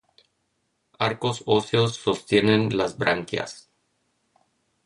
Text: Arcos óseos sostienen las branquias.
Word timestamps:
Arcos 0.97 1.43
óseos 1.45 1.93
sostienen 1.97 2.75
las 2.75 2.97
branquias. 2.97 3.69